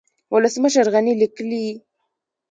ولسمشر 0.31 0.85
غني 0.93 1.13
ليکلي 1.21 1.67